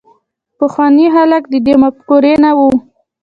[0.59, 2.71] پخواني خلک د دې مفکورې نه وو.